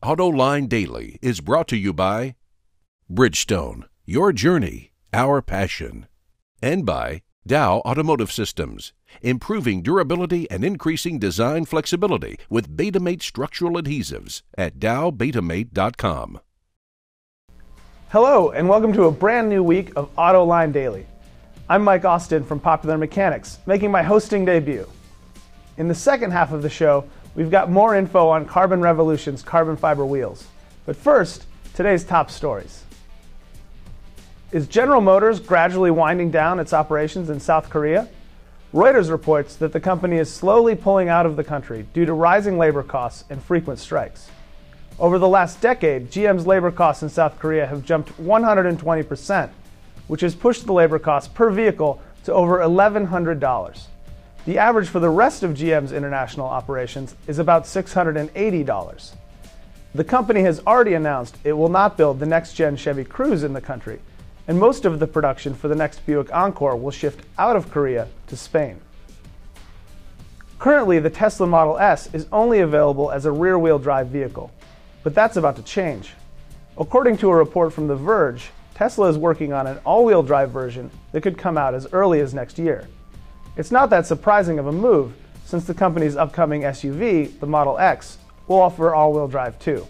[0.00, 2.36] AutoLine Daily is brought to you by
[3.10, 6.06] Bridgestone, your journey, our passion,
[6.62, 8.92] and by Dow Automotive Systems,
[9.22, 16.40] improving durability and increasing design flexibility with Betamate structural adhesives at dowbetamate.com.
[18.10, 21.08] Hello, and welcome to a brand new week of AutoLine Daily.
[21.68, 24.88] I'm Mike Austin from Popular Mechanics, making my hosting debut.
[25.76, 27.04] In the second half of the show,
[27.38, 30.44] we've got more info on Carbon Revolution's carbon fiber wheels.
[30.84, 32.82] But first, today's top stories.
[34.50, 38.08] Is General Motors gradually winding down its operations in South Korea?
[38.74, 42.58] Reuters reports that the company is slowly pulling out of the country due to rising
[42.58, 44.28] labor costs and frequent strikes.
[44.98, 49.50] Over the last decade, GM's labor costs in South Korea have jumped 120%,
[50.08, 53.86] which has pushed the labor cost per vehicle to over $1,100.
[54.48, 59.12] The average for the rest of GM's international operations is about $680.
[59.94, 63.52] The company has already announced it will not build the next gen Chevy Cruze in
[63.52, 64.00] the country,
[64.46, 68.08] and most of the production for the next Buick Encore will shift out of Korea
[68.28, 68.80] to Spain.
[70.58, 74.50] Currently, the Tesla Model S is only available as a rear wheel drive vehicle,
[75.02, 76.14] but that's about to change.
[76.78, 80.52] According to a report from The Verge, Tesla is working on an all wheel drive
[80.52, 82.88] version that could come out as early as next year.
[83.58, 85.14] It's not that surprising of a move,
[85.44, 89.84] since the company's upcoming SUV, the Model X, will offer all wheel drive too.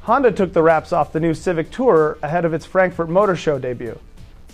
[0.00, 3.58] Honda took the wraps off the new Civic Tourer ahead of its Frankfurt Motor Show
[3.58, 4.00] debut.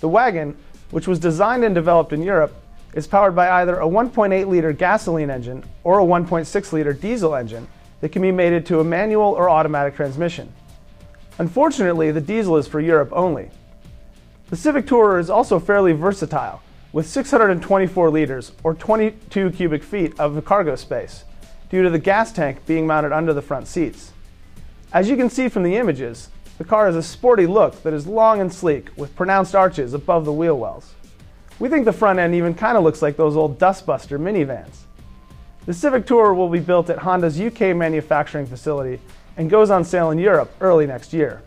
[0.00, 0.56] The wagon,
[0.90, 2.52] which was designed and developed in Europe,
[2.94, 7.68] is powered by either a 1.8 liter gasoline engine or a 1.6 liter diesel engine
[8.00, 10.52] that can be mated to a manual or automatic transmission.
[11.38, 13.52] Unfortunately, the diesel is for Europe only.
[14.50, 16.60] The Civic Tourer is also fairly versatile
[16.94, 21.24] with 624 liters or 22 cubic feet of cargo space
[21.68, 24.12] due to the gas tank being mounted under the front seats.
[24.92, 28.06] As you can see from the images, the car has a sporty look that is
[28.06, 30.94] long and sleek with pronounced arches above the wheel wells.
[31.58, 34.82] We think the front end even kind of looks like those old Dustbuster minivans.
[35.66, 39.00] The Civic Tourer will be built at Honda's UK manufacturing facility
[39.36, 41.42] and goes on sale in Europe early next year.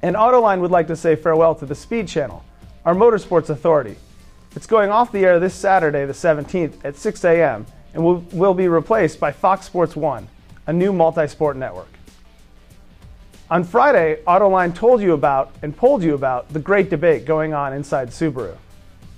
[0.00, 2.42] And Autoline would like to say farewell to the Speed Channel,
[2.84, 3.96] our motorsports authority.
[4.54, 8.54] It's going off the air this Saturday, the 17th, at 6 a.m., and will, will
[8.54, 10.28] be replaced by Fox Sports 1,
[10.66, 11.88] a new multi sport network.
[13.50, 17.74] On Friday, Autoline told you about and polled you about the great debate going on
[17.74, 18.56] inside Subaru.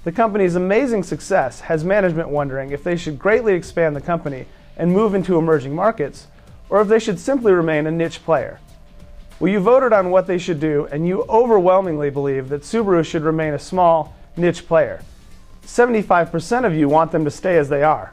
[0.03, 4.47] The company's amazing success has management wondering if they should greatly expand the company
[4.77, 6.27] and move into emerging markets,
[6.69, 8.59] or if they should simply remain a niche player.
[9.41, 13.23] Well, you voted on what they should do, and you overwhelmingly believe that Subaru should
[13.23, 15.03] remain a small, niche player.
[15.67, 18.13] 75% of you want them to stay as they are.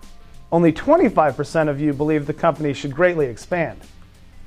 [0.52, 3.80] Only 25% of you believe the company should greatly expand.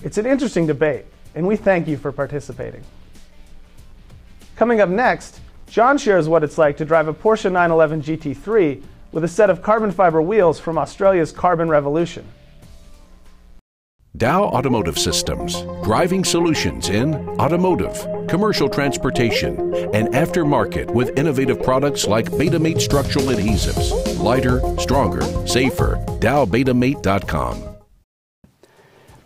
[0.02, 2.82] It's an interesting debate, and we thank you for participating.
[4.56, 9.24] Coming up next, John shares what it's like to drive a Porsche 911 GT3 with
[9.24, 12.26] a set of carbon fiber wheels from Australia's Carbon Revolution.
[14.16, 17.98] Dow Automotive Systems, driving solutions in automotive,
[18.28, 19.58] commercial transportation,
[19.92, 24.16] and aftermarket with innovative products like Betamate structural adhesives.
[24.20, 25.97] Lighter, stronger, safer.
[26.20, 27.74] DowBetamate.com.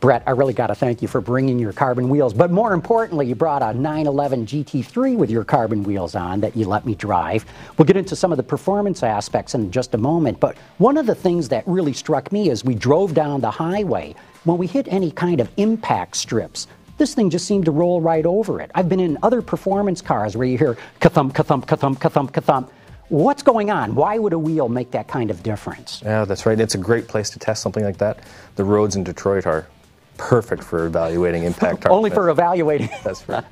[0.01, 2.33] Brett, I really got to thank you for bringing your carbon wheels.
[2.33, 6.67] But more importantly, you brought a 911 GT3 with your carbon wheels on that you
[6.67, 7.45] let me drive.
[7.77, 10.39] We'll get into some of the performance aspects in just a moment.
[10.39, 14.15] But one of the things that really struck me as we drove down the highway,
[14.45, 16.67] when we hit any kind of impact strips,
[16.97, 18.71] this thing just seemed to roll right over it.
[18.75, 22.73] I've been in other performance cars where you hear ka-thump, ka-thump, ka-thump, ka-thump, ka-thump.
[23.09, 23.95] What's going on?
[23.95, 26.03] Why would a wheel make that kind of difference?
[26.05, 26.59] Yeah, that's right.
[26.59, 28.19] It's a great place to test something like that.
[28.57, 29.67] The roads in Detroit are
[30.19, 31.87] perfect for evaluating impact.
[31.91, 32.91] Only for evaluating.
[33.03, 33.45] that's right.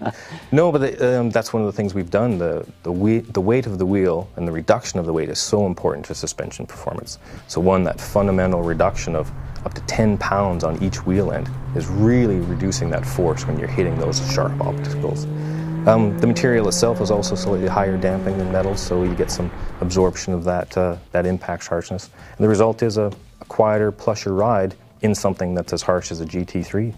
[0.53, 2.37] No, but the, um, that's one of the things we've done.
[2.37, 5.38] The, the, weight, the weight of the wheel and the reduction of the weight is
[5.38, 7.19] so important to suspension performance.
[7.49, 9.32] So, one, that fundamental reduction of
[9.65, 13.69] up to 10 pounds on each wheel end is really reducing that force when you're
[13.69, 15.25] hitting those sharp obstacles.
[15.87, 19.52] Um, the material itself is also slightly higher damping than metals, so you get some
[19.81, 22.11] absorption of that, uh, that impact harshness.
[22.37, 26.20] And the result is a, a quieter, plusher ride in something that's as harsh as
[26.20, 26.94] a GT3.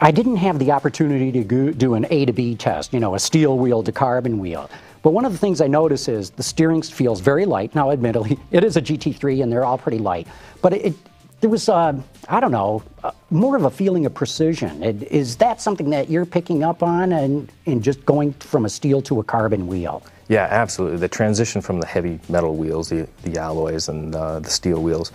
[0.00, 3.14] I didn't have the opportunity to go, do an A to B test, you know,
[3.14, 4.70] a steel wheel to carbon wheel.
[5.02, 7.74] But one of the things I notice is the steering feels very light.
[7.74, 10.26] Now, admittedly, it is a GT3 and they're all pretty light.
[10.60, 10.94] But it,
[11.40, 11.94] there was, uh,
[12.28, 14.82] I don't know, uh, more of a feeling of precision.
[14.82, 18.68] It, is that something that you're picking up on and, and just going from a
[18.68, 20.04] steel to a carbon wheel?
[20.28, 20.98] Yeah, absolutely.
[20.98, 25.10] The transition from the heavy metal wheels, the, the alloys, and uh, the steel wheels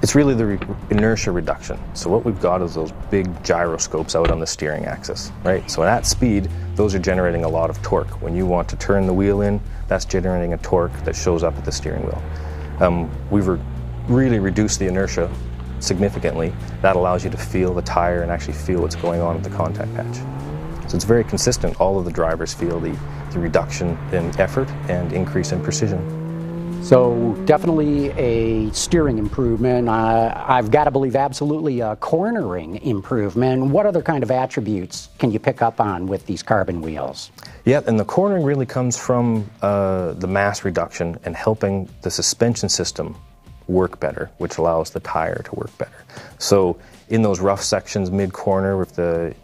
[0.00, 0.58] It's really the re-
[0.90, 1.76] inertia reduction.
[1.94, 5.68] So what we've got is those big gyroscopes out on the steering axis, right?
[5.68, 8.22] So at speed, those are generating a lot of torque.
[8.22, 11.56] When you want to turn the wheel in, that's generating a torque that shows up
[11.56, 12.22] at the steering wheel.
[12.78, 13.60] Um, we've re-
[14.06, 15.28] really reduced the inertia
[15.80, 16.52] significantly.
[16.80, 19.56] That allows you to feel the tire and actually feel what's going on with the
[19.56, 20.16] contact patch.
[20.88, 21.80] So it's very consistent.
[21.80, 22.96] All of the drivers feel the,
[23.32, 26.17] the reduction in effort and increase in precision.
[26.88, 29.90] So definitely a steering improvement.
[29.90, 33.66] Uh, I've got to believe absolutely a cornering improvement.
[33.66, 37.30] What other kind of attributes can you pick up on with these carbon wheels?
[37.66, 42.70] Yeah, and the cornering really comes from uh, the mass reduction and helping the suspension
[42.70, 43.18] system
[43.66, 46.06] work better, which allows the tire to work better.
[46.38, 46.78] So
[47.10, 49.34] in those rough sections mid-corner with the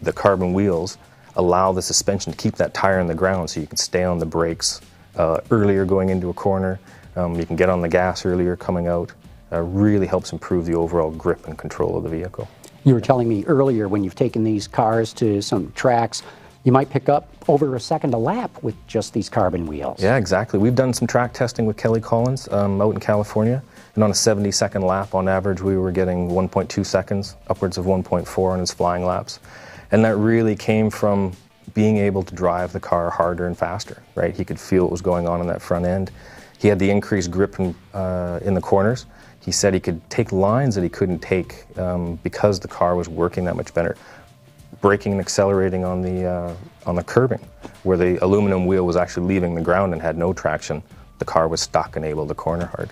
[0.00, 0.96] the carbon wheels
[1.36, 4.18] allow the suspension to keep that tire on the ground so you can stay on
[4.18, 4.80] the brakes
[5.16, 6.78] uh, earlier going into a corner.
[7.16, 9.12] Um, you can get on the gas earlier coming out.
[9.50, 12.46] Uh, really helps improve the overall grip and control of the vehicle.
[12.84, 16.22] You were telling me earlier when you've taken these cars to some tracks,
[16.64, 20.02] you might pick up over a second a lap with just these carbon wheels.
[20.02, 20.58] Yeah, exactly.
[20.58, 23.62] We've done some track testing with Kelly Collins um, out in California,
[23.94, 27.86] and on a 70 second lap, on average, we were getting 1.2 seconds, upwards of
[27.86, 29.40] 1.4 on his flying laps.
[29.90, 31.32] And that really came from
[31.78, 34.34] being able to drive the car harder and faster, right?
[34.34, 36.10] He could feel what was going on in that front end.
[36.58, 39.06] He had the increased grip in, uh, in the corners.
[39.38, 43.08] He said he could take lines that he couldn't take um, because the car was
[43.08, 43.96] working that much better.
[44.80, 46.54] Braking and accelerating on the, uh,
[46.84, 47.46] on the curbing,
[47.84, 50.82] where the aluminum wheel was actually leaving the ground and had no traction,
[51.20, 52.90] the car was stuck and able to corner hard.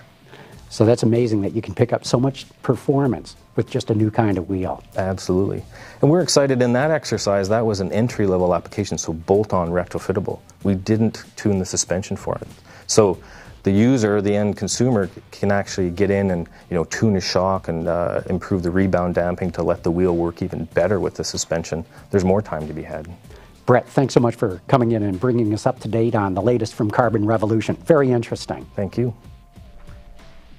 [0.69, 4.11] So that's amazing that you can pick up so much performance with just a new
[4.11, 4.83] kind of wheel.
[4.97, 5.63] Absolutely.
[6.01, 9.69] And we're excited in that exercise, that was an entry level application, so bolt on
[9.69, 10.39] retrofittable.
[10.63, 12.47] We didn't tune the suspension for it.
[12.87, 13.17] So
[13.63, 17.67] the user, the end consumer, can actually get in and you know tune a shock
[17.67, 21.23] and uh, improve the rebound damping to let the wheel work even better with the
[21.23, 21.83] suspension.
[22.11, 23.09] There's more time to be had.
[23.65, 26.41] Brett, thanks so much for coming in and bringing us up to date on the
[26.41, 27.75] latest from Carbon Revolution.
[27.75, 28.65] Very interesting.
[28.75, 29.13] Thank you.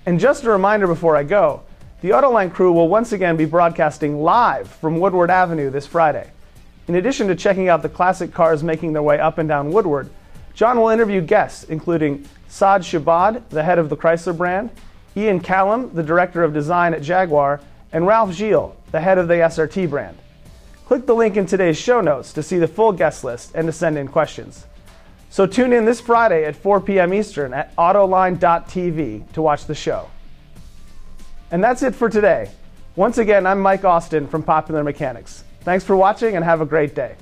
[0.09, 1.61] And just a reminder before I go,
[2.01, 6.31] the Autoline crew will once again be broadcasting live from Woodward Avenue this Friday.
[6.87, 10.09] In addition to checking out the classic cars making their way up and down Woodward,
[10.55, 14.71] John will interview guests including Saad Chehab, the head of the Chrysler brand,
[15.15, 17.61] Ian Callum, the director of design at Jaguar,
[17.93, 20.17] and Ralph Gilles, the head of the SRT brand.
[20.87, 23.73] Click the link in today's show notes to see the full guest list and to
[23.73, 24.65] send in questions.
[25.31, 27.13] So tune in this Friday at 4 p.m.
[27.13, 30.09] Eastern at Autoline.tv to watch the show.
[31.51, 32.51] And that's it for today.
[32.97, 35.45] Once again, I'm Mike Austin from Popular Mechanics.
[35.61, 37.15] Thanks for watching and have a great day.